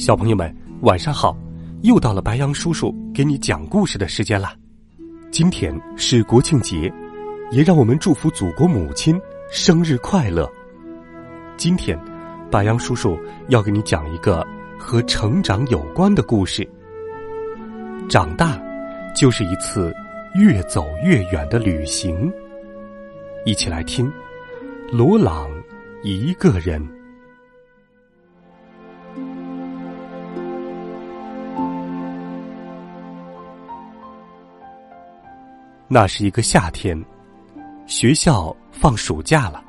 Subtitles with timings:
[0.00, 0.50] 小朋友们，
[0.80, 1.36] 晚上好！
[1.82, 4.54] 又到了白羊叔叔给你讲故事的时间了。
[5.30, 6.90] 今天是国庆节，
[7.50, 10.50] 也让我们祝福祖国母亲生日快乐。
[11.58, 12.00] 今天，
[12.50, 13.14] 白羊叔叔
[13.48, 14.42] 要给你讲一个
[14.78, 16.66] 和成长有关的故事。
[18.08, 18.58] 长大，
[19.14, 19.94] 就是一次
[20.34, 22.32] 越走越远的旅行。
[23.44, 24.10] 一起来听，
[24.90, 25.50] 罗朗
[26.02, 26.82] 一个人。
[35.92, 36.96] 那是一个夏天，
[37.84, 39.60] 学校放暑假了。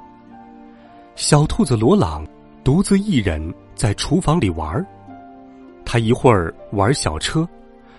[1.15, 2.23] 小兔子罗朗
[2.63, 4.85] 独自一人在厨房里玩儿，
[5.83, 7.49] 他一会儿玩小车，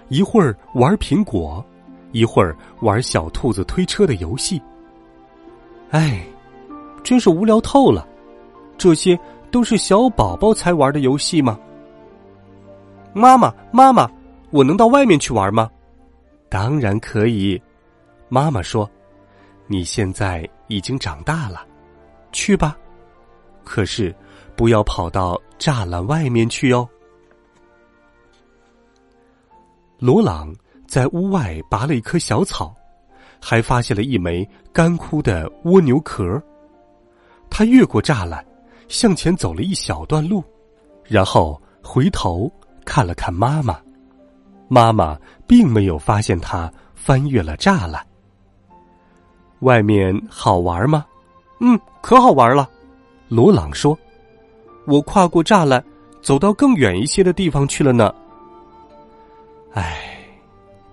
[0.06, 1.64] 一会儿玩苹果，
[2.12, 4.62] 一会儿玩小兔子推车的游戏。
[5.90, 6.24] 哎，
[7.02, 8.06] 真是无聊透了！
[8.78, 9.18] 这些
[9.50, 11.58] 都是小宝宝才玩的游戏吗？
[13.12, 14.08] 妈妈，妈妈，
[14.50, 15.68] 我能到外面去玩吗？
[16.48, 17.60] 当然可以。
[18.34, 18.90] 妈妈说
[19.68, 21.66] ：“你现在已经长大了，
[22.32, 22.74] 去吧。
[23.62, 24.16] 可是
[24.56, 26.88] 不要跑到栅栏外面去哦。”
[30.00, 30.50] 罗朗
[30.86, 32.74] 在屋外拔了一棵小草，
[33.38, 36.42] 还发现了一枚干枯的蜗牛壳。
[37.50, 38.42] 他越过栅栏，
[38.88, 40.42] 向前走了一小段路，
[41.04, 42.50] 然后回头
[42.86, 43.78] 看了看妈妈。
[44.68, 48.02] 妈妈并没有发现他翻越了栅栏。
[49.62, 51.04] 外面好玩吗？
[51.60, 52.68] 嗯，可好玩了。
[53.28, 53.98] 罗朗说
[54.86, 55.82] ：“我跨过栅栏，
[56.20, 58.12] 走到更远一些的地方去了呢。”
[59.72, 60.18] 唉，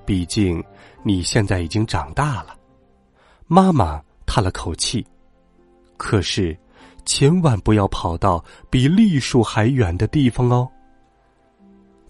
[0.06, 0.63] 毕竟
[1.03, 2.56] 你现在已经长大了。
[3.47, 5.06] 妈妈叹了口气。
[5.97, 6.57] 可是，
[7.03, 10.69] 千万不要跑到比栗树还远的地方哦。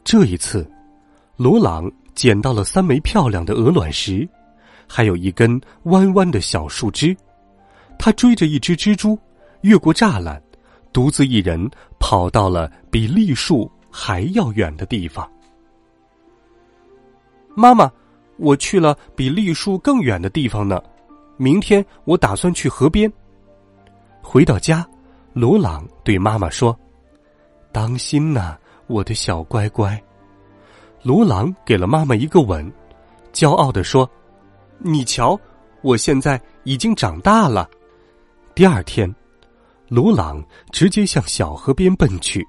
[0.03, 0.69] 这一次，
[1.37, 4.27] 罗朗捡到了三枚漂亮的鹅卵石。
[4.91, 7.15] 还有一根弯弯的小树枝，
[7.99, 9.17] 他追着一只蜘蛛，
[9.61, 10.41] 越过栅栏，
[10.91, 11.69] 独自一人
[11.99, 15.29] 跑到了比栗树还要远的地方。
[17.55, 17.91] 妈妈，
[18.37, 20.81] 我去了比栗树更远的地方呢。
[21.37, 23.11] 明天我打算去河边。
[24.21, 24.85] 回到家，
[25.33, 26.77] 罗朗对妈妈说
[27.71, 28.57] ：“当心呐，
[28.87, 30.01] 我的小乖乖。”
[31.03, 32.69] 罗朗给了妈妈一个吻，
[33.31, 34.09] 骄傲的说。
[34.81, 35.39] 你瞧，
[35.81, 37.69] 我现在已经长大了。
[38.55, 39.13] 第二天，
[39.89, 42.45] 罗朗直接向小河边奔去。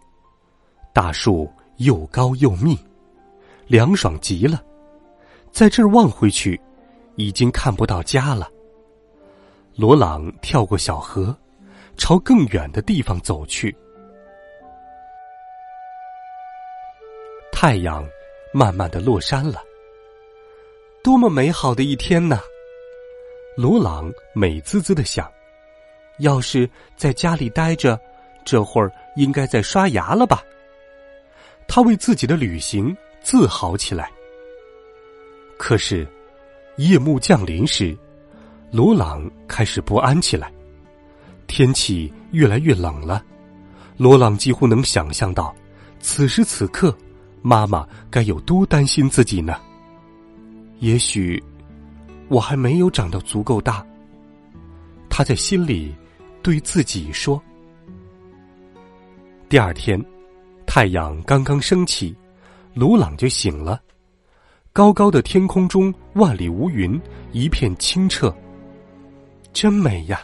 [0.92, 2.78] 大树又高又密，
[3.66, 4.62] 凉爽极了。
[5.50, 6.60] 在这儿望回去，
[7.16, 8.48] 已经看不到家了。
[9.74, 11.36] 罗朗跳过小河，
[11.96, 13.76] 朝更远的地方走去。
[17.50, 18.06] 太阳
[18.52, 19.60] 慢慢的落山了。
[21.02, 22.40] 多么美好的一天呢！
[23.56, 25.30] 罗朗美滋滋的想
[26.20, 27.98] ：“要是在家里待着，
[28.44, 30.42] 这会儿应该在刷牙了吧？”
[31.66, 34.10] 他为自己的旅行自豪起来。
[35.56, 36.06] 可是，
[36.76, 37.96] 夜幕降临时，
[38.70, 40.52] 罗朗开始不安起来。
[41.46, 43.24] 天气越来越冷了，
[43.96, 45.54] 罗朗几乎能想象到，
[45.98, 46.94] 此时此刻，
[47.40, 49.58] 妈妈该有多担心自己呢。
[50.80, 51.42] 也许
[52.28, 53.86] 我还没有长到足够大，
[55.08, 55.94] 他在心里
[56.42, 57.40] 对自己说。
[59.48, 60.02] 第二天，
[60.66, 62.16] 太阳刚刚升起，
[62.72, 63.80] 鲁朗就醒了。
[64.72, 66.98] 高高的天空中万里无云，
[67.32, 68.34] 一片清澈，
[69.52, 70.20] 真美呀！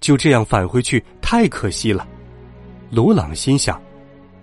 [0.00, 2.06] 就这样返回去太可惜了。
[2.90, 3.80] 鲁朗心想。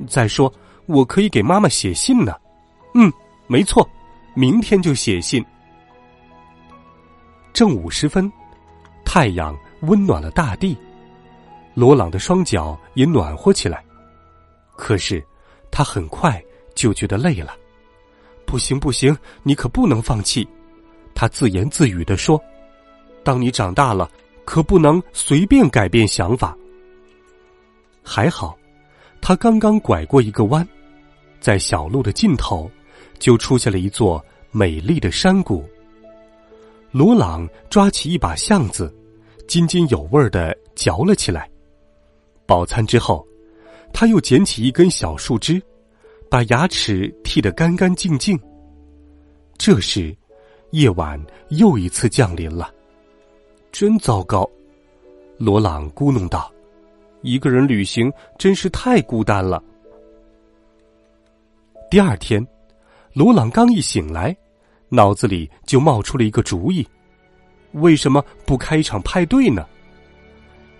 [0.07, 0.51] 再说，
[0.87, 2.33] 我可以给妈妈写信呢。
[2.95, 3.11] 嗯，
[3.47, 3.87] 没错。
[4.35, 5.43] 明天就写信。
[7.53, 8.31] 正午时分，
[9.05, 10.77] 太阳温暖了大地，
[11.73, 13.83] 罗朗的双脚也暖和起来。
[14.75, 15.25] 可是，
[15.71, 16.43] 他很快
[16.75, 17.55] 就觉得累了。
[18.45, 20.45] 不行，不行，你可不能放弃！
[21.13, 22.39] 他自言自语的说
[23.23, 24.11] ：“当你长大了，
[24.43, 26.55] 可不能随便改变想法。
[28.03, 28.57] 还好，
[29.21, 30.67] 他刚刚拐过一个弯，
[31.39, 32.69] 在小路的尽头，
[33.19, 35.63] 就出现了一座美丽的山谷。
[36.91, 38.93] 罗朗抓起一把橡子，
[39.47, 41.49] 津津有味的嚼了起来。
[42.45, 43.25] 饱餐之后，
[43.91, 45.61] 他又捡起一根小树枝，
[46.29, 48.39] 把牙齿剔得干干净净。
[49.57, 50.15] 这时，
[50.71, 51.19] 夜晚
[51.49, 52.73] 又一次降临了，
[53.71, 54.49] 真糟糕！
[55.37, 56.49] 罗朗咕哝道
[57.21, 59.61] ：“一个人旅行真是太孤单了。”
[61.91, 62.45] 第二天，
[63.15, 64.35] 罗朗刚一醒来。
[64.89, 66.85] 脑子里就冒出了一个主意：
[67.71, 69.65] 为什么不开一场派对呢？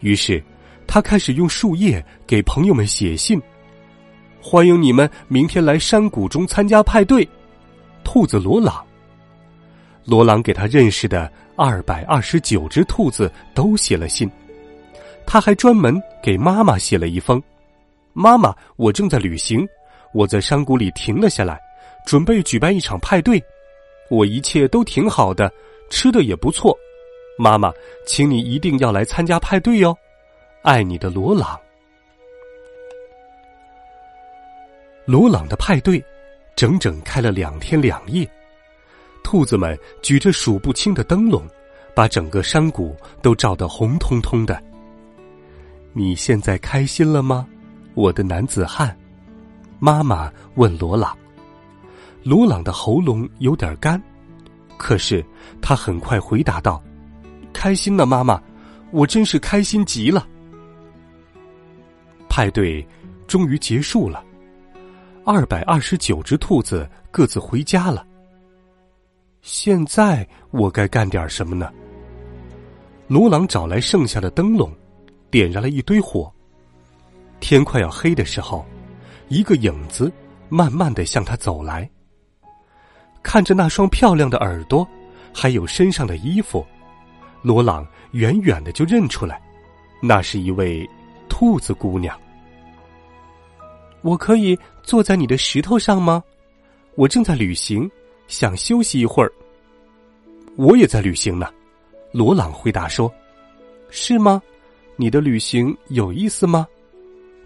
[0.02, 0.44] 于是，
[0.86, 3.42] 他开始用树叶给朋友们写信，
[4.42, 7.28] 欢迎你们明天来山谷中参加派对。
[8.04, 8.86] 兔子罗朗，
[10.04, 14.30] 罗朗给他认识的二百二十九只兔子都写了信，
[15.26, 17.42] 他还专门给妈妈写了一封
[18.14, 19.68] ：“妈妈，我正在旅行，
[20.14, 21.60] 我在山谷里停了下来，
[22.06, 23.44] 准备举办一场派对。”
[24.08, 25.52] 我一切都挺好的，
[25.90, 26.78] 吃的也不错。
[27.40, 27.74] 妈妈，
[28.06, 29.98] 请你一定要来参加派对哟！
[30.62, 31.60] 爱你的罗朗。
[35.06, 36.04] 罗朗的派对
[36.56, 38.30] 整整开了两天两夜，
[39.24, 41.44] 兔子们举着数不清的灯笼，
[41.96, 44.62] 把整个山谷都照得红彤彤的。
[45.94, 47.48] 你现在开心了吗，
[47.96, 48.96] 我的男子汉？
[49.80, 51.18] 妈妈问罗朗。
[52.26, 54.02] 鲁朗的喉咙有点干，
[54.80, 55.24] 可是
[55.62, 56.82] 他很快回答道
[57.54, 58.42] ：“开心了，妈妈，
[58.90, 60.28] 我真是开心极了。”
[62.28, 62.84] 派对
[63.28, 64.26] 终于结束了，
[65.24, 68.04] 二百二十九只兔子各自回家了。
[69.44, 71.72] 现在我该干点什么呢？
[73.08, 74.74] 罗朗找来剩下的灯笼，
[75.30, 76.34] 点燃了一堆火。
[77.40, 78.66] 天快要黑的时候，
[79.28, 80.12] 一个影子
[80.50, 81.88] 慢慢的向他走来。
[83.26, 84.88] 看着那双漂亮的耳朵，
[85.34, 86.64] 还有身上的衣服，
[87.42, 89.42] 罗朗远远的就认出来，
[90.00, 90.88] 那是一位
[91.28, 92.16] 兔子姑娘。
[94.04, 96.24] 我可以坐在你的石头上吗？
[96.94, 97.90] 我正在旅行，
[98.28, 99.32] 想休息一会儿。
[100.56, 101.52] 我也在旅行呢，
[102.12, 103.12] 罗朗回答说
[103.90, 104.40] ：“是吗？
[104.98, 106.68] 你的旅行有意思吗？”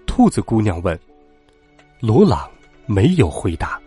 [0.06, 1.00] 兔子姑娘问。
[2.02, 2.52] 罗朗
[2.86, 3.80] 没有回答。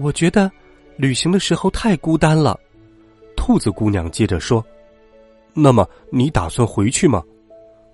[0.00, 0.50] 我觉得
[0.96, 2.58] 旅行的时候太孤单了，
[3.36, 4.64] 兔子姑娘接着说
[5.52, 7.22] ：“那么你打算回去吗？”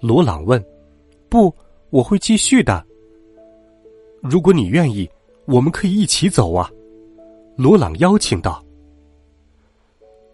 [0.00, 0.64] 罗朗问。
[1.28, 1.52] “不，
[1.90, 2.84] 我会继续的。
[4.22, 5.08] 如果你愿意，
[5.46, 6.70] 我们可以一起走啊。”
[7.56, 8.64] 罗朗邀请道。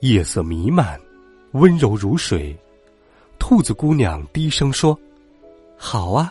[0.01, 1.01] 夜色弥漫，
[1.53, 2.55] 温柔如水，
[3.39, 4.99] 兔子姑娘低声说
[5.79, 6.31] ：“好啊，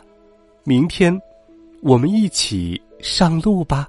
[0.63, 1.19] 明天
[1.81, 3.87] 我们一起上路吧。”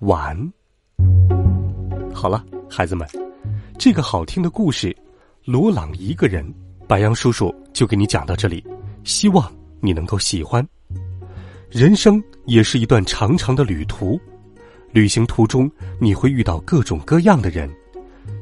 [0.00, 0.34] 晚。
[2.14, 3.06] 好了，孩子们，
[3.78, 4.88] 这个好听的故事
[5.44, 6.42] 《罗朗一个人》，
[6.86, 8.64] 白杨叔叔就给你讲到这里。
[9.04, 10.66] 希望你能够喜欢。
[11.68, 14.18] 人生也是一段长长的旅途，
[14.90, 15.70] 旅行途中
[16.00, 17.70] 你会遇到各种各样的人，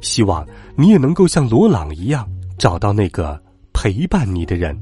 [0.00, 0.46] 希望
[0.76, 3.40] 你也能够像罗朗一样找到那个
[3.72, 4.80] 陪伴你的人。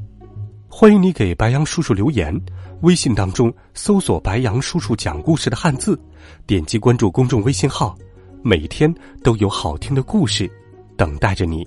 [0.78, 2.38] 欢迎你给白杨叔叔留言。
[2.82, 5.98] 微信当中搜索“白杨叔叔讲故事”的汉字，
[6.46, 7.96] 点击关注公众微信号，
[8.42, 10.46] 每天都有好听的故事
[10.94, 11.66] 等待着你。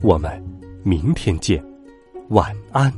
[0.00, 0.44] 我们
[0.82, 1.64] 明天见，
[2.30, 2.92] 晚安。